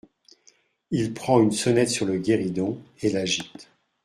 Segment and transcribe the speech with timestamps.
[0.89, 3.69] Il prend une sonnette sur le guéridon et l’agite.